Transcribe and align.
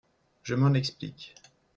Je 0.41 0.55
m’en 0.55 0.73
explique. 0.73 1.35